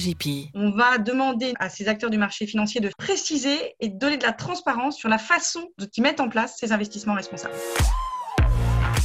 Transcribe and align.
AGP. 0.00 0.50
On 0.54 0.70
va 0.70 0.98
demander 0.98 1.52
à 1.58 1.68
ces 1.68 1.88
acteurs 1.88 2.10
du 2.10 2.18
marché 2.18 2.46
financier 2.46 2.80
de 2.80 2.90
préciser 2.96 3.74
et 3.80 3.88
de 3.88 3.98
donner 3.98 4.16
de 4.16 4.24
la 4.24 4.32
transparence 4.32 4.96
sur 4.96 5.08
la 5.08 5.18
façon 5.18 5.60
dont 5.78 5.86
ils 5.94 6.02
mettent 6.02 6.20
en 6.20 6.28
place 6.28 6.56
ces 6.58 6.72
investissements 6.72 7.14
responsables. 7.14 7.54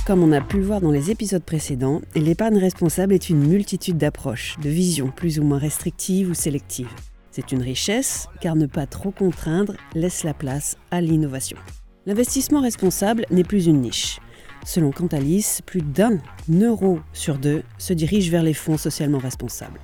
Comme 0.08 0.23
on 0.23 0.31
a 0.31 0.42
pu 0.42 0.58
le 0.58 0.66
voir 0.66 0.81
dans 0.81 0.92
les 0.92 1.12
épisodes 1.12 1.44
précédents, 1.44 2.02
l'épargne 2.13 2.58
responsable 2.58 3.13
est 3.13 3.29
une 3.29 3.46
multitude 3.47 3.97
d'approches, 3.97 4.55
de 4.62 4.70
visions 4.70 5.10
plus 5.10 5.39
ou 5.39 5.44
moins 5.44 5.58
restrictives 5.58 6.29
ou 6.29 6.33
sélectives. 6.33 6.94
C'est 7.31 7.51
une 7.51 7.62
richesse, 7.62 8.27
car 8.39 8.55
ne 8.55 8.67
pas 8.67 8.85
trop 8.85 9.12
contraindre 9.12 9.73
laisse 9.96 10.23
la 10.23 10.33
place 10.33 10.77
à 10.91 11.01
l'innovation. 11.01 11.57
L'investissement 12.05 12.62
responsable 12.62 13.25
n'est 13.31 13.43
plus 13.43 13.65
une 13.65 13.81
niche. 13.81 14.19
Selon 14.63 14.91
Cantalis, 14.91 15.59
plus 15.65 15.81
d'un 15.81 16.20
euro 16.49 16.99
sur 17.13 17.38
deux 17.38 17.63
se 17.77 17.93
dirige 17.93 18.30
vers 18.30 18.43
les 18.43 18.53
fonds 18.53 18.77
socialement 18.77 19.20
responsables. 19.20 19.80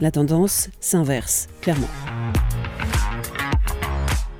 La 0.00 0.10
tendance 0.10 0.70
s'inverse, 0.80 1.46
clairement. 1.60 1.88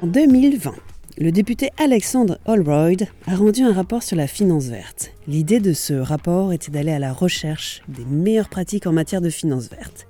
En 0.03 0.09
2020, 0.09 0.75
le 1.17 1.31
député 1.31 1.71
Alexandre 1.79 2.41
Holroyd 2.45 3.07
a 3.29 3.37
rendu 3.37 3.63
un 3.63 3.73
rapport 3.73 4.03
sur 4.03 4.17
la 4.17 4.27
finance 4.27 4.65
verte. 4.65 5.13
L'idée 5.29 5.61
de 5.61 5.73
ce 5.73 5.95
rapport 5.95 6.53
était 6.53 6.73
d'aller 6.73 6.91
à 6.91 6.99
la 6.99 7.13
recherche 7.13 7.83
des 7.87 8.05
meilleures 8.05 8.49
pratiques 8.49 8.89
en 8.89 8.93
matière 8.93 9.21
de 9.21 9.31
finance 9.31 9.71
verte. 9.71 10.09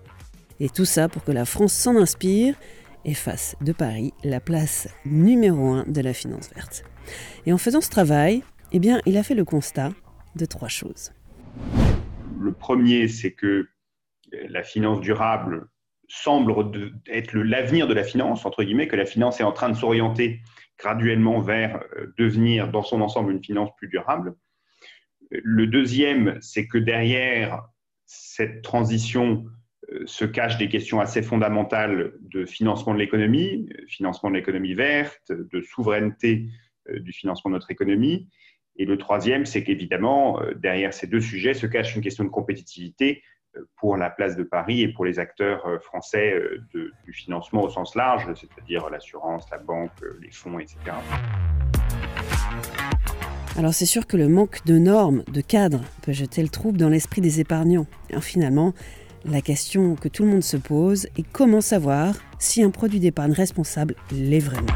Et 0.61 0.71
tout 0.71 0.87
ça 0.87 1.11
pour 1.11 1.23
que 1.23 1.33
la 1.33 1.45
France 1.45 1.75
s'en 1.75 1.97
inspire 1.97 2.55
et 3.05 3.13
fasse 3.13 3.55
de 3.61 3.73
Paris 3.73 4.15
la 4.25 4.41
place 4.41 4.89
numéro 5.05 5.69
un 5.69 5.85
de 5.87 6.01
la 6.01 6.15
finance 6.15 6.49
verte. 6.55 6.85
Et 7.45 7.53
en 7.53 7.59
faisant 7.59 7.83
ce 7.83 7.91
travail, 7.91 8.43
eh 8.73 8.79
bien, 8.79 9.03
il 9.05 9.19
a 9.19 9.23
fait 9.23 9.35
le 9.35 9.45
constat 9.45 9.93
de 10.37 10.47
trois 10.47 10.69
choses. 10.69 11.13
Le 12.41 12.53
premier, 12.53 13.09
c'est 13.09 13.33
que 13.33 13.69
la 14.49 14.63
finance 14.63 15.01
durable 15.01 15.69
semble 16.09 16.55
être 17.07 17.37
l'avenir 17.37 17.87
de 17.87 17.95
la 17.95 18.05
finance, 18.05 18.45
entre 18.45 18.63
guillemets, 18.63 18.89
que 18.89 18.97
la 18.97 19.07
finance 19.07 19.41
est 19.41 19.45
en 19.45 19.53
train 19.53 19.69
de 19.69 19.77
s'orienter 19.77 20.41
graduellement 20.79 21.41
vers 21.41 21.83
euh, 21.97 22.13
devenir 22.19 22.71
dans 22.71 22.83
son 22.83 23.01
ensemble 23.01 23.33
une 23.33 23.43
finance 23.43 23.71
plus 23.77 23.89
durable. 23.89 24.35
Le 25.31 25.67
deuxième, 25.67 26.39
c'est 26.41 26.67
que 26.67 26.79
derrière 26.79 27.63
cette 28.07 28.63
transition 28.63 29.47
euh, 29.93 30.03
se 30.07 30.25
cachent 30.25 30.59
des 30.59 30.69
questions 30.69 31.01
assez 31.01 31.23
fondamentales 31.23 32.13
de 32.21 32.45
financement 32.45 32.93
de 32.93 32.99
l'économie, 32.99 33.69
financement 33.89 34.31
de 34.31 34.37
l'économie 34.37 34.75
verte, 34.75 35.33
de 35.33 35.61
souveraineté 35.63 36.49
euh, 36.89 37.01
du 37.01 37.13
financement 37.13 37.51
de 37.51 37.55
notre 37.55 37.71
économie. 37.71 38.29
Et 38.77 38.85
le 38.85 38.99
troisième, 38.99 39.47
c'est 39.47 39.63
qu'évidemment, 39.63 40.41
derrière 40.57 40.93
ces 40.93 41.07
deux 41.07 41.21
sujets 41.21 41.55
se 41.55 41.65
cache 41.65 41.95
une 41.95 42.03
question 42.03 42.25
de 42.25 42.29
compétitivité 42.29 43.23
pour 43.77 43.97
la 43.97 44.11
place 44.11 44.37
de 44.37 44.43
Paris 44.43 44.83
et 44.83 44.89
pour 44.89 45.05
les 45.05 45.19
acteurs 45.19 45.67
euh, 45.67 45.79
français 45.79 46.33
euh, 46.33 46.63
du 46.73 47.13
financement 47.13 47.63
au 47.63 47.69
sens 47.69 47.95
large, 47.95 48.27
c'est-à-dire 48.35 48.89
l'assurance, 48.91 49.45
la 49.51 49.59
banque, 49.59 49.91
euh, 50.03 50.19
les 50.23 50.31
fonds, 50.31 50.59
etc. 50.59 50.79
Alors 53.57 53.73
c'est 53.73 53.87
sûr 53.87 54.07
que 54.07 54.17
le 54.17 54.29
manque 54.29 54.65
de 54.65 54.79
normes, 54.79 55.23
de 55.33 55.41
cadres, 55.41 55.83
peut 56.03 56.13
jeter 56.13 56.43
le 56.43 56.49
trouble 56.49 56.79
dans 56.79 56.89
l'esprit 56.89 57.21
des 57.21 57.41
épargnants. 57.41 57.87
finalement, 58.21 58.75
la 59.25 59.41
question 59.41 59.95
que 59.95 60.09
tout 60.09 60.25
le 60.25 60.31
monde 60.31 60.43
se 60.43 60.57
pose 60.57 61.07
est 61.17 61.27
comment 61.33 61.61
savoir 61.61 62.15
si 62.39 62.63
un 62.63 62.71
produit 62.71 63.01
d'épargne 63.01 63.33
responsable 63.33 63.95
l'est 64.11 64.41
vraiment? 64.41 64.67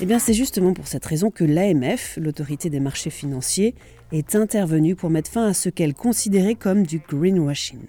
Eh 0.00 0.06
bien, 0.06 0.20
c'est 0.20 0.34
justement 0.34 0.74
pour 0.74 0.86
cette 0.86 1.04
raison 1.04 1.32
que 1.32 1.42
l'AMF, 1.42 2.18
l'autorité 2.22 2.70
des 2.70 2.78
marchés 2.78 3.10
financiers, 3.10 3.74
est 4.12 4.36
intervenue 4.36 4.94
pour 4.94 5.10
mettre 5.10 5.28
fin 5.28 5.48
à 5.48 5.54
ce 5.54 5.68
qu'elle 5.68 5.92
considérait 5.92 6.54
comme 6.54 6.86
du 6.86 7.00
greenwashing. 7.00 7.80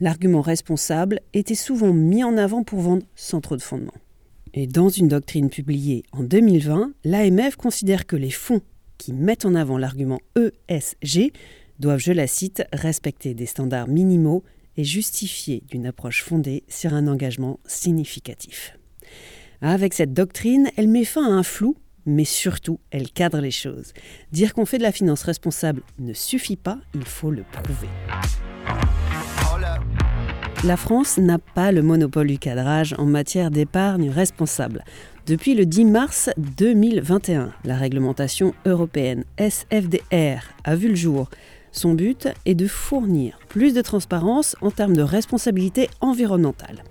L'argument 0.00 0.42
responsable 0.42 1.20
était 1.32 1.54
souvent 1.54 1.94
mis 1.94 2.22
en 2.22 2.36
avant 2.36 2.62
pour 2.62 2.80
vendre 2.80 3.04
sans 3.14 3.40
trop 3.40 3.56
de 3.56 3.62
fondement. 3.62 3.94
Et 4.52 4.66
dans 4.66 4.90
une 4.90 5.08
doctrine 5.08 5.48
publiée 5.48 6.02
en 6.12 6.24
2020, 6.24 6.92
l'AMF 7.04 7.56
considère 7.56 8.06
que 8.06 8.16
les 8.16 8.30
fonds 8.30 8.60
qui 8.98 9.14
mettent 9.14 9.46
en 9.46 9.54
avant 9.54 9.78
l'argument 9.78 10.20
ESG 10.36 11.32
doivent, 11.78 12.00
je 12.00 12.12
la 12.12 12.26
cite, 12.26 12.64
respecter 12.74 13.32
des 13.32 13.46
standards 13.46 13.88
minimaux 13.88 14.44
et 14.76 14.84
justifier 14.84 15.62
d'une 15.70 15.86
approche 15.86 16.22
fondée 16.22 16.64
sur 16.68 16.92
un 16.92 17.06
engagement 17.06 17.60
significatif. 17.66 18.76
Avec 19.62 19.94
cette 19.94 20.12
doctrine, 20.12 20.70
elle 20.76 20.88
met 20.88 21.04
fin 21.04 21.24
à 21.24 21.32
un 21.32 21.42
flou, 21.42 21.76
mais 22.04 22.24
surtout, 22.24 22.78
elle 22.90 23.10
cadre 23.10 23.40
les 23.40 23.50
choses. 23.50 23.92
Dire 24.32 24.54
qu'on 24.54 24.66
fait 24.66 24.78
de 24.78 24.82
la 24.82 24.92
finance 24.92 25.22
responsable 25.22 25.82
ne 25.98 26.12
suffit 26.12 26.56
pas, 26.56 26.78
il 26.94 27.04
faut 27.04 27.30
le 27.30 27.44
prouver. 27.50 27.88
La 30.64 30.76
France 30.76 31.18
n'a 31.18 31.38
pas 31.38 31.72
le 31.72 31.82
monopole 31.82 32.26
du 32.28 32.38
cadrage 32.38 32.94
en 32.98 33.06
matière 33.06 33.50
d'épargne 33.50 34.10
responsable. 34.10 34.84
Depuis 35.26 35.54
le 35.54 35.66
10 35.66 35.84
mars 35.86 36.30
2021, 36.36 37.52
la 37.64 37.76
réglementation 37.76 38.54
européenne 38.64 39.24
SFDR 39.38 40.42
a 40.64 40.76
vu 40.76 40.88
le 40.88 40.94
jour. 40.94 41.28
Son 41.72 41.94
but 41.94 42.28
est 42.46 42.54
de 42.54 42.66
fournir 42.66 43.38
plus 43.48 43.74
de 43.74 43.82
transparence 43.82 44.56
en 44.60 44.70
termes 44.70 44.96
de 44.96 45.02
responsabilité 45.02 45.90
environnementale. 46.00 46.82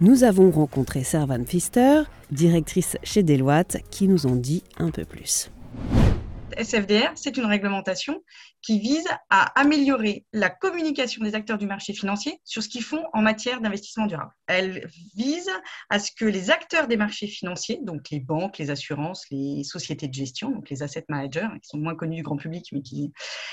Nous 0.00 0.22
avons 0.22 0.52
rencontré 0.52 1.02
Servan 1.02 1.44
Pfister, 1.44 2.02
directrice 2.30 2.96
chez 3.02 3.24
Deloitte, 3.24 3.78
qui 3.90 4.06
nous 4.06 4.26
en 4.26 4.36
dit 4.36 4.62
un 4.78 4.92
peu 4.92 5.04
plus. 5.04 5.50
SFDR, 6.56 7.12
c'est 7.16 7.36
une 7.36 7.46
réglementation 7.46 8.22
qui 8.62 8.78
vise 8.80 9.06
à 9.30 9.60
améliorer 9.60 10.24
la 10.32 10.50
communication 10.50 11.24
des 11.24 11.34
acteurs 11.34 11.58
du 11.58 11.66
marché 11.66 11.92
financier 11.92 12.40
sur 12.44 12.62
ce 12.62 12.68
qu'ils 12.68 12.82
font 12.82 13.02
en 13.12 13.22
matière 13.22 13.60
d'investissement 13.60 14.06
durable. 14.06 14.32
Elle 14.46 14.88
vise 15.16 15.50
à 15.90 15.98
ce 15.98 16.10
que 16.12 16.24
les 16.24 16.50
acteurs 16.50 16.88
des 16.88 16.96
marchés 16.96 17.28
financiers, 17.28 17.78
donc 17.82 18.10
les 18.10 18.20
banques, 18.20 18.58
les 18.58 18.70
assurances, 18.70 19.26
les 19.30 19.62
sociétés 19.64 20.08
de 20.08 20.14
gestion, 20.14 20.50
donc 20.50 20.70
les 20.70 20.82
asset 20.82 21.04
managers, 21.08 21.48
qui 21.62 21.68
sont 21.68 21.78
moins 21.78 21.94
connus 21.94 22.16
du 22.16 22.22
grand 22.22 22.36
public, 22.36 22.68
mais 22.72 22.82
qui, 22.82 23.12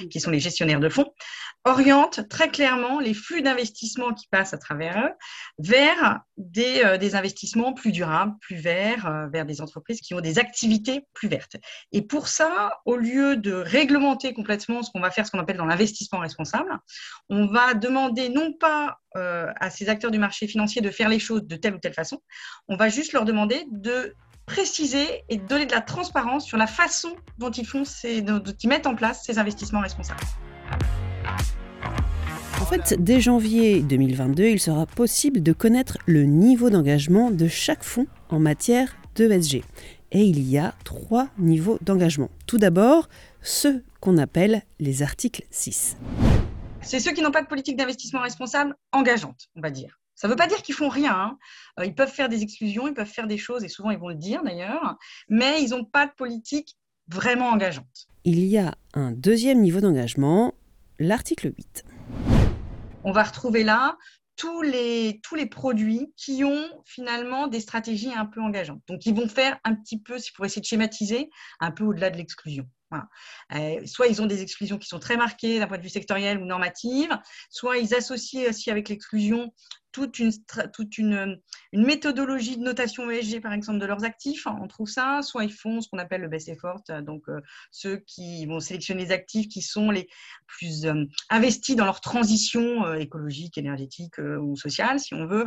qui 0.09 0.19
sont 0.19 0.31
les 0.31 0.39
gestionnaires 0.39 0.79
de 0.79 0.89
fonds, 0.89 1.11
orientent 1.63 2.27
très 2.29 2.49
clairement 2.49 2.99
les 2.99 3.13
flux 3.13 3.41
d'investissement 3.41 4.13
qui 4.13 4.27
passent 4.27 4.53
à 4.53 4.57
travers 4.57 4.97
eux 4.97 5.13
vers 5.59 6.21
des, 6.37 6.83
euh, 6.83 6.97
des 6.97 7.15
investissements 7.15 7.73
plus 7.73 7.91
durables, 7.91 8.33
plus 8.41 8.57
verts, 8.57 9.05
euh, 9.07 9.27
vers 9.27 9.45
des 9.45 9.61
entreprises 9.61 10.01
qui 10.01 10.13
ont 10.13 10.21
des 10.21 10.39
activités 10.39 11.07
plus 11.13 11.27
vertes. 11.27 11.57
Et 11.91 12.01
pour 12.01 12.27
ça, 12.27 12.79
au 12.85 12.97
lieu 12.97 13.37
de 13.37 13.53
réglementer 13.53 14.33
complètement 14.33 14.83
ce 14.83 14.89
on 14.93 15.01
va 15.01 15.11
faire 15.11 15.25
ce 15.25 15.31
qu'on 15.31 15.39
appelle 15.39 15.57
dans 15.57 15.65
l'investissement 15.65 16.19
responsable. 16.19 16.77
On 17.29 17.47
va 17.47 17.73
demander 17.73 18.29
non 18.29 18.53
pas 18.53 18.99
euh, 19.17 19.51
à 19.59 19.69
ces 19.69 19.89
acteurs 19.89 20.11
du 20.11 20.19
marché 20.19 20.47
financier 20.47 20.81
de 20.81 20.89
faire 20.89 21.09
les 21.09 21.19
choses 21.19 21.43
de 21.43 21.55
telle 21.55 21.75
ou 21.75 21.79
telle 21.79 21.93
façon, 21.93 22.21
on 22.67 22.77
va 22.77 22.89
juste 22.89 23.13
leur 23.13 23.25
demander 23.25 23.65
de 23.71 24.13
préciser 24.45 25.23
et 25.27 25.37
de 25.37 25.45
donner 25.45 25.65
de 25.65 25.71
la 25.71 25.81
transparence 25.81 26.45
sur 26.45 26.57
la 26.57 26.67
façon 26.67 27.15
dont 27.37 27.51
ils, 27.51 27.65
font 27.65 27.83
dont 28.21 28.55
ils 28.61 28.69
mettent 28.69 28.87
en 28.87 28.95
place 28.95 29.23
ces 29.25 29.39
investissements 29.39 29.81
responsables. 29.81 30.21
En 32.65 32.67
fait, 32.67 32.95
dès 32.97 33.21
janvier 33.21 33.83
2022, 33.83 34.45
il 34.45 34.59
sera 34.59 34.87
possible 34.87 35.43
de 35.43 35.53
connaître 35.53 35.99
le 36.07 36.23
niveau 36.23 36.71
d'engagement 36.71 37.29
de 37.29 37.47
chaque 37.47 37.83
fonds 37.83 38.07
en 38.29 38.39
matière 38.39 38.97
d'ESG. 39.13 39.63
Et 40.11 40.23
il 40.23 40.41
y 40.49 40.57
a 40.57 40.73
trois 40.83 41.27
niveaux 41.37 41.77
d'engagement. 41.83 42.31
Tout 42.47 42.57
d'abord, 42.57 43.07
ceux 43.43 43.83
qu'on 43.99 44.17
appelle 44.17 44.63
les 44.79 45.03
articles 45.03 45.43
6. 45.51 45.95
C'est 46.81 46.99
ceux 46.99 47.11
qui 47.11 47.21
n'ont 47.21 47.29
pas 47.29 47.43
de 47.43 47.47
politique 47.47 47.77
d'investissement 47.77 48.21
responsable 48.21 48.75
engageante, 48.91 49.45
on 49.55 49.61
va 49.61 49.69
dire. 49.69 49.99
Ça 50.15 50.27
ne 50.27 50.31
veut 50.33 50.37
pas 50.37 50.47
dire 50.47 50.63
qu'ils 50.63 50.73
font 50.73 50.89
rien. 50.89 51.13
Hein. 51.13 51.37
Euh, 51.79 51.85
ils 51.85 51.93
peuvent 51.93 52.11
faire 52.11 52.29
des 52.29 52.41
exclusions, 52.41 52.87
ils 52.87 52.95
peuvent 52.95 53.05
faire 53.05 53.27
des 53.27 53.37
choses, 53.37 53.63
et 53.63 53.67
souvent 53.67 53.91
ils 53.91 53.99
vont 53.99 54.09
le 54.09 54.15
dire 54.15 54.41
d'ailleurs, 54.43 54.97
mais 55.29 55.61
ils 55.61 55.69
n'ont 55.69 55.85
pas 55.85 56.07
de 56.07 56.13
politique 56.13 56.79
vraiment 57.09 57.49
engageante. 57.49 58.07
Il 58.23 58.43
y 58.43 58.57
a 58.57 58.73
un 58.95 59.11
deuxième 59.11 59.61
niveau 59.61 59.81
d'engagement, 59.81 60.55
l'article 60.97 61.53
8. 61.55 61.85
On 63.07 63.11
va 63.11 63.23
retrouver 63.23 63.63
là 63.63 63.97
tous 64.35 64.63
les, 64.63 65.21
tous 65.23 65.35
les 65.35 65.45
produits 65.45 66.11
qui 66.17 66.43
ont 66.43 66.67
finalement 66.85 67.47
des 67.47 67.59
stratégies 67.59 68.11
un 68.11 68.25
peu 68.25 68.41
engageantes. 68.41 68.81
Donc, 68.87 69.05
ils 69.05 69.15
vont 69.15 69.29
faire 69.29 69.59
un 69.63 69.75
petit 69.75 70.01
peu, 70.01 70.17
pour 70.35 70.43
essayer 70.43 70.61
de 70.61 70.65
schématiser, 70.65 71.29
un 71.59 71.69
peu 71.71 71.83
au-delà 71.83 72.09
de 72.09 72.17
l'exclusion. 72.17 72.67
Euh, 73.53 73.85
soit 73.85 74.07
ils 74.07 74.21
ont 74.21 74.25
des 74.25 74.41
exclusions 74.41 74.77
qui 74.77 74.87
sont 74.87 74.99
très 74.99 75.17
marquées 75.17 75.59
d'un 75.59 75.67
point 75.67 75.77
de 75.77 75.83
vue 75.83 75.89
sectoriel 75.89 76.39
ou 76.39 76.45
normative, 76.45 77.09
soit 77.49 77.77
ils 77.77 77.93
associent 77.95 78.49
aussi 78.49 78.71
avec 78.71 78.89
l'exclusion 78.89 79.53
toute, 79.91 80.19
une, 80.19 81.39
méthodologie 81.71 82.57
de 82.57 82.63
notation 82.63 83.09
ESG, 83.09 83.39
par 83.39 83.53
exemple, 83.53 83.79
de 83.79 83.85
leurs 83.85 84.03
actifs. 84.03 84.45
On 84.45 84.67
trouve 84.67 84.89
ça. 84.89 85.21
Soit 85.21 85.45
ils 85.45 85.53
font 85.53 85.79
ce 85.79 85.87
qu'on 85.87 85.99
appelle 85.99 86.19
le 86.19 86.27
best 86.27 86.49
effort, 86.49 86.81
donc 87.03 87.23
euh, 87.29 87.39
ceux 87.71 88.03
qui 88.05 88.45
vont 88.45 88.59
sélectionner 88.59 89.05
les 89.05 89.11
actifs 89.13 89.47
qui 89.47 89.61
sont 89.61 89.91
les 89.91 90.09
plus 90.47 90.85
euh, 90.85 91.05
investis 91.29 91.77
dans 91.77 91.85
leur 91.85 92.01
transition 92.01 92.93
écologique, 92.95 93.57
énergétique 93.57 94.17
ou 94.17 94.57
sociale, 94.57 94.99
si 94.99 95.13
on 95.13 95.27
veut. 95.27 95.45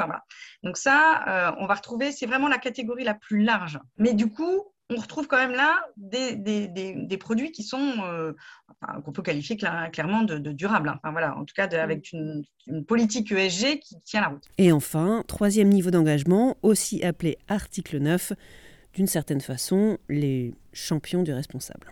Donc 0.63 0.79
ça, 0.79 1.55
on 1.59 1.67
va 1.67 1.75
retrouver, 1.75 2.11
c'est 2.11 2.25
vraiment 2.25 2.49
la 2.49 2.59
catégorie 2.59 3.05
la 3.05 3.15
plus 3.15 3.43
large. 3.43 3.79
Mais 3.99 4.15
du 4.15 4.31
coup, 4.31 4.73
on 4.91 4.97
retrouve 4.97 5.27
quand 5.27 5.37
même 5.37 5.53
là 5.53 5.87
des, 5.97 7.19
produits 7.19 7.53
qui 7.53 7.63
sont 7.63 7.95
euh, 8.05 8.33
qu'on 9.05 9.13
peut 9.13 9.23
qualifier 9.23 9.57
clairement 9.57 10.23
de, 10.23 10.39
durables. 10.53 10.93
Enfin, 10.97 11.13
voilà, 11.13 11.37
en 11.37 11.45
tout 11.45 11.55
cas, 11.55 11.69
avec 11.79 12.13
une, 12.13 12.43
une, 12.67 12.85
politique 12.85 13.31
ESG 13.33 13.81
qui 13.81 14.01
tient 14.05 14.23
la 14.23 14.29
route. 14.29 14.45
Et 14.57 14.73
enfin, 14.73 15.25
troisième 15.27 15.69
niveau 15.69 15.91
d'engagement, 15.91 16.57
aussi 16.63 17.05
appelé 17.05 17.39
article 17.49 17.99
9, 17.99 18.33
d'une 18.95 19.07
certaine 19.07 19.41
façon, 19.41 19.99
les 20.09 20.55
champions 20.73 21.23
du 21.23 21.33
responsable. 21.33 21.87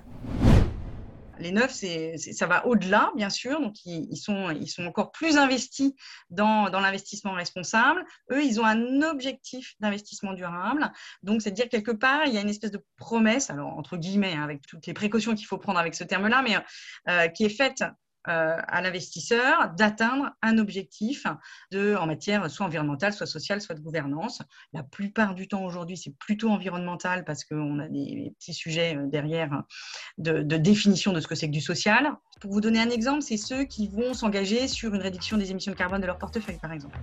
Les 1.39 1.53
neufs, 1.53 1.73
ça 1.73 2.47
va 2.47 2.67
au-delà, 2.67 3.11
bien 3.17 3.31
sûr. 3.31 3.61
Donc, 3.61 3.75
ils, 3.85 4.17
sont, 4.17 4.55
encore 4.87 5.13
plus 5.13 5.37
investis 5.37 5.93
dans, 6.31 6.69
l'investissement 6.71 7.33
responsable. 7.33 8.05
Eux, 8.31 8.43
ils 8.43 8.61
ont 8.61 8.65
un 8.65 9.03
objectif 9.03 9.75
d'investissement 9.81 10.33
durable. 10.33 10.91
Donc, 11.23 11.43
c'est 11.43 11.51
à 11.51 11.53
dire 11.53 11.69
quelque 11.69 11.91
part, 11.93 12.27
il 12.27 12.35
y 12.35 12.39
a 12.39 12.41
une 12.41 12.49
espèce 12.49 12.71
de 12.71 12.85
promesse, 12.97 13.51
alors 13.51 13.77
entre 13.77 13.97
guillemets, 13.97 14.35
hein, 14.35 14.43
avec 14.43 14.67
toutes 14.67 14.87
les 14.87 14.95
précautions 14.95 15.35
qu'il 15.35 15.47
faut 15.47 15.59
prendre 15.59 15.79
avec 15.79 15.95
ce 15.95 16.05
terme-là, 16.05 16.43
mais 16.43 16.57
euh, 17.09 17.29
qui 17.29 17.45
est 17.45 17.51
faite 17.51 17.85
à 18.27 18.83
l'investisseur 18.83 19.73
d'atteindre 19.77 20.31
un 20.43 20.59
objectif 20.59 21.27
de, 21.71 21.95
en 21.95 22.07
matière 22.07 22.51
soit 22.51 22.67
environnementale, 22.67 23.13
soit 23.13 23.27
sociale, 23.27 23.61
soit 23.61 23.75
de 23.75 23.81
gouvernance. 23.81 24.43
La 24.73 24.83
plupart 24.83 25.35
du 25.35 25.49
temps 25.49 25.65
aujourd'hui, 25.65 25.97
c'est 25.97 26.15
plutôt 26.19 26.51
environnemental 26.51 27.25
parce 27.25 27.45
qu'on 27.45 27.79
a 27.79 27.89
des 27.89 28.35
petits 28.39 28.55
sujets 28.55 28.97
euh, 28.97 29.07
derrière 29.07 29.63
de, 30.19 30.43
définition 30.57 31.13
de 31.13 31.21
ce 31.21 31.27
que 31.27 31.35
c'est 31.35 31.47
que 31.47 31.53
du 31.53 31.61
social. 31.61 32.13
Pour 32.41 32.53
vous 32.53 32.61
donner 32.61 32.81
un 32.81 32.91
exemple, 32.91 33.23
c'est 33.23 33.37
ceux 33.37 33.65
qui 33.65 33.89
vont 33.89 34.15
s'engager 34.15 34.69
sur 34.69 34.95
une 34.95 35.01
réduction 35.01 35.37
des 35.37 35.51
émissions 35.51 35.73
de 35.73 35.77
carbone 35.77 36.01
de 36.01 36.07
leur 36.07 36.19
portefeuille, 36.19 36.59
par 36.61 36.73
exemple. 36.73 36.99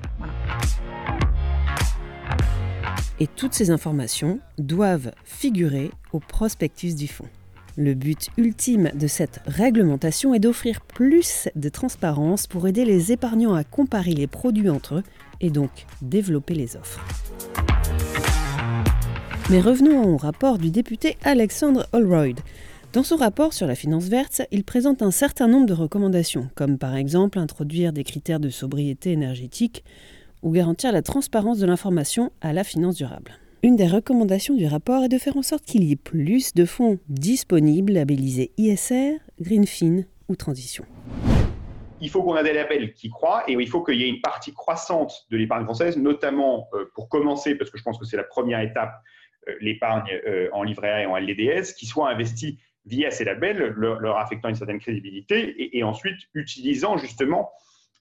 Et 3.19 3.27
toutes 3.27 3.53
ces 3.53 3.69
informations 3.69 4.39
doivent 4.57 5.13
figurer 5.23 5.91
au 6.11 6.19
prospectus 6.19 6.95
du 6.95 7.07
fonds. 7.07 7.29
Le 7.75 7.95
but 7.95 8.29
ultime 8.37 8.91
de 8.93 9.07
cette 9.07 9.39
réglementation 9.47 10.35
est 10.35 10.39
d'offrir 10.39 10.81
plus 10.81 11.49
de 11.55 11.69
transparence 11.69 12.45
pour 12.45 12.67
aider 12.67 12.85
les 12.85 13.11
épargnants 13.11 13.55
à 13.55 13.63
comparer 13.63 14.11
les 14.11 14.27
produits 14.27 14.69
entre 14.69 14.95
eux 14.95 15.03
et 15.41 15.49
donc 15.49 15.87
développer 16.03 16.53
les 16.53 16.75
offres. 16.75 17.03
Mais 19.49 19.59
revenons 19.59 20.03
au 20.13 20.17
rapport 20.17 20.59
du 20.59 20.69
député 20.69 21.17
Alexandre 21.23 21.87
Holroyd. 21.93 22.39
Dans 22.93 23.01
son 23.01 23.15
rapport 23.15 23.53
sur 23.53 23.65
la 23.65 23.73
finance 23.73 24.05
verte, 24.05 24.43
il 24.51 24.63
présente 24.63 25.01
un 25.01 25.09
certain 25.09 25.47
nombre 25.47 25.65
de 25.65 25.73
recommandations, 25.73 26.49
comme 26.53 26.77
par 26.77 26.95
exemple 26.95 27.39
introduire 27.39 27.91
des 27.91 28.03
critères 28.03 28.39
de 28.39 28.49
sobriété 28.49 29.11
énergétique 29.13 29.83
ou 30.43 30.51
garantir 30.51 30.91
la 30.91 31.01
transparence 31.01 31.57
de 31.57 31.65
l'information 31.65 32.31
à 32.39 32.53
la 32.53 32.63
finance 32.63 32.95
durable. 32.95 33.39
Une 33.65 33.77
des 33.77 33.87
recommandations 33.87 34.55
du 34.55 34.67
rapport 34.67 35.05
est 35.05 35.07
de 35.07 35.17
faire 35.17 35.37
en 35.37 35.41
sorte 35.41 35.63
qu'il 35.63 35.85
y 35.85 35.93
ait 35.93 35.95
plus 35.95 36.53
de 36.53 36.65
fonds 36.65 36.99
disponibles 37.07 37.93
labellisés 37.93 38.51
ISR, 38.57 39.19
Greenfin 39.39 40.01
ou 40.27 40.35
Transition. 40.35 40.83
Il 42.01 42.09
faut 42.09 42.21
qu'on 42.23 42.35
ait 42.35 42.43
des 42.43 42.51
labels 42.51 42.93
qui 42.93 43.09
croient 43.09 43.45
et 43.47 43.53
il 43.53 43.69
faut 43.69 43.81
qu'il 43.81 44.01
y 44.01 44.03
ait 44.03 44.09
une 44.09 44.19
partie 44.19 44.53
croissante 44.53 45.25
de 45.31 45.37
l'épargne 45.37 45.63
française, 45.63 45.95
notamment 45.95 46.67
euh, 46.73 46.91
pour 46.93 47.07
commencer, 47.07 47.55
parce 47.55 47.69
que 47.69 47.77
je 47.77 47.83
pense 47.83 47.97
que 47.97 48.03
c'est 48.03 48.17
la 48.17 48.25
première 48.25 48.59
étape, 48.59 49.01
euh, 49.47 49.53
l'épargne 49.61 50.11
euh, 50.27 50.49
en 50.51 50.63
livret 50.63 50.89
A 50.89 51.01
et 51.03 51.05
en 51.05 51.15
LDDS, 51.15 51.73
qui 51.77 51.85
soit 51.85 52.09
investie 52.09 52.59
via 52.85 53.11
ces 53.11 53.23
labels, 53.23 53.59
leur, 53.77 54.17
affectant 54.17 54.49
une 54.49 54.55
certaine 54.55 54.79
crédibilité 54.79 55.77
et 55.77 55.83
ensuite 55.83 56.17
utilisant 56.33 56.97
justement 56.97 57.49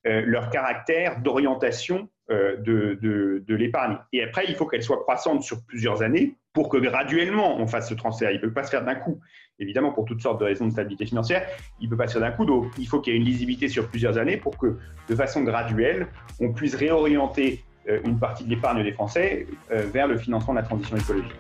leur 0.05 0.51
caractère 0.51 1.21
d'orientation 1.21 2.09
euh, 2.33 2.57
de, 2.57 2.99
de, 3.47 3.55
l'épargne. 3.55 3.99
Et 4.13 4.23
après, 4.23 4.45
il 4.49 4.55
faut 4.55 4.65
qu'elle 4.65 4.83
soit 4.83 5.01
croissante 5.01 5.43
sur 5.43 5.63
plusieurs 5.67 6.03
années 6.03 6.37
pour 6.53 6.69
que 6.69 6.79
graduellement 6.79 7.59
on 7.59 7.67
fasse 7.67 7.89
ce 7.89 7.95
transfert. 7.95 8.31
Il 8.31 8.37
ne 8.37 8.41
peut 8.41 8.53
pas 8.53 8.63
se 8.63 8.71
faire 8.71 8.85
d'un 8.85 8.95
coup. 8.95 9.21
Évidemment, 9.59 9.93
pour 9.93 10.07
toutes 10.07 10.23
sortes 10.23 10.41
de 10.41 10.45
raisons 10.45 10.67
de 10.67 10.71
stabilité 10.71 11.05
financière, 11.05 11.47
il 11.81 11.87
ne 11.87 11.91
peut 11.91 11.97
pas 11.97 12.07
se 12.07 12.13
faire 12.13 12.23
d'un 12.23 12.31
coup. 12.31 12.47
Donc, 12.47 12.73
il 12.79 12.87
faut 12.87 13.01
qu'il 13.01 13.13
y 13.13 13.17
ait 13.17 13.19
une 13.19 13.27
lisibilité 13.27 13.69
sur 13.69 13.89
plusieurs 13.89 14.17
années 14.17 14.39
pour 14.39 14.57
que, 14.57 14.79
de 15.09 15.15
façon 15.15 15.43
graduelle, 15.43 16.07
on 16.41 16.53
puisse 16.53 16.75
réorienter 16.75 17.63
euh, 17.89 17.99
une 18.05 18.19
partie 18.19 18.45
de 18.45 18.51
l'épargne 18.51 18.83
des 18.83 18.93
Français 18.93 19.47
euh, 19.71 19.85
vers 19.93 20.07
le 20.07 20.17
financement 20.17 20.55
de 20.55 20.61
la 20.61 20.65
transition 20.65 20.97
écologique. 20.97 21.33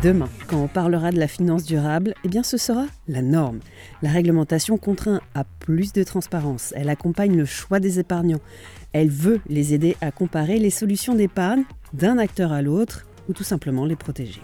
Demain, 0.00 0.28
quand 0.48 0.62
on 0.62 0.68
parlera 0.68 1.12
de 1.12 1.18
la 1.18 1.28
finance 1.28 1.64
durable, 1.64 2.14
eh 2.24 2.28
bien 2.28 2.42
ce 2.42 2.56
sera 2.56 2.86
la 3.08 3.20
norme. 3.20 3.60
La 4.00 4.10
réglementation 4.10 4.78
contraint 4.78 5.20
à 5.34 5.44
plus 5.44 5.92
de 5.92 6.02
transparence. 6.02 6.72
Elle 6.76 6.88
accompagne 6.88 7.36
le 7.36 7.44
choix 7.44 7.78
des 7.78 7.98
épargnants. 7.98 8.40
Elle 8.92 9.10
veut 9.10 9.40
les 9.48 9.74
aider 9.74 9.96
à 10.00 10.10
comparer 10.10 10.58
les 10.58 10.70
solutions 10.70 11.14
d'épargne 11.14 11.64
d'un 11.92 12.18
acteur 12.18 12.52
à 12.52 12.62
l'autre 12.62 13.06
ou 13.28 13.32
tout 13.32 13.44
simplement 13.44 13.84
les 13.84 13.96
protéger. 13.96 14.40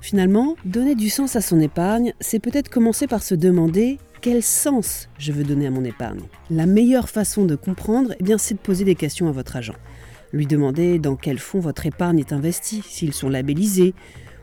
Finalement, 0.00 0.54
donner 0.64 0.94
du 0.94 1.08
sens 1.08 1.34
à 1.34 1.40
son 1.40 1.60
épargne, 1.60 2.12
c'est 2.20 2.38
peut-être 2.38 2.68
commencer 2.68 3.06
par 3.06 3.22
se 3.22 3.34
demander 3.34 3.98
quel 4.20 4.42
sens 4.42 5.08
je 5.18 5.32
veux 5.32 5.44
donner 5.44 5.66
à 5.66 5.70
mon 5.70 5.84
épargne. 5.84 6.20
La 6.50 6.66
meilleure 6.66 7.08
façon 7.08 7.46
de 7.46 7.56
comprendre, 7.56 8.14
eh 8.20 8.22
bien, 8.22 8.38
c'est 8.38 8.54
de 8.54 8.58
poser 8.60 8.84
des 8.84 8.94
questions 8.94 9.28
à 9.28 9.32
votre 9.32 9.56
agent. 9.56 9.74
Lui 10.32 10.46
demander 10.46 10.98
dans 10.98 11.16
quel 11.16 11.38
fonds 11.38 11.60
votre 11.60 11.86
épargne 11.86 12.18
est 12.18 12.32
investie, 12.32 12.82
s'ils 12.86 13.14
sont 13.14 13.28
labellisés, 13.28 13.94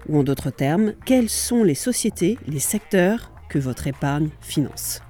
ou 0.07 0.19
en 0.19 0.23
d'autres 0.23 0.51
termes, 0.51 0.93
quelles 1.05 1.29
sont 1.29 1.63
les 1.63 1.75
sociétés, 1.75 2.37
les 2.47 2.59
secteurs 2.59 3.31
que 3.49 3.59
votre 3.59 3.87
épargne 3.87 4.29
finance? 4.41 5.01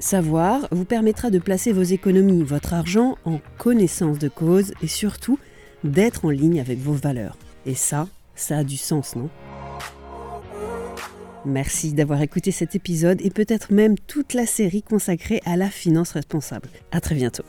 Savoir 0.00 0.68
vous 0.70 0.84
permettra 0.84 1.30
de 1.30 1.38
placer 1.38 1.72
vos 1.72 1.82
économies, 1.82 2.42
votre 2.42 2.74
argent 2.74 3.16
en 3.24 3.40
connaissance 3.58 4.18
de 4.18 4.28
cause 4.28 4.72
et 4.82 4.88
surtout 4.88 5.38
d'être 5.84 6.24
en 6.24 6.30
ligne 6.30 6.60
avec 6.60 6.78
vos 6.78 6.92
valeurs. 6.92 7.36
Et 7.64 7.74
ça, 7.74 8.08
ça 8.34 8.58
a 8.58 8.64
du 8.64 8.76
sens, 8.76 9.16
non? 9.16 9.30
Merci 11.46 11.92
d'avoir 11.92 12.22
écouté 12.22 12.50
cet 12.50 12.74
épisode 12.74 13.20
et 13.20 13.30
peut-être 13.30 13.72
même 13.72 13.98
toute 13.98 14.32
la 14.32 14.46
série 14.46 14.82
consacrée 14.82 15.42
à 15.44 15.56
la 15.56 15.68
finance 15.68 16.12
responsable. 16.12 16.68
À 16.90 17.00
très 17.00 17.14
bientôt. 17.14 17.44